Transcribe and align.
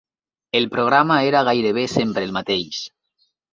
El 0.59 0.65
programa 0.75 1.17
era 1.33 1.43
gairebé 1.51 1.85
sempre 1.99 2.27
el 2.31 2.35
mateix. 2.41 2.83